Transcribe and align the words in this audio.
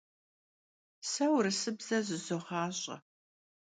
Se 1.09 1.25
vurısıbze 1.31 1.97
zızoğaş'e. 2.07 2.95